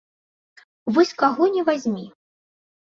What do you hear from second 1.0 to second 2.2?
каго ні вазьмі!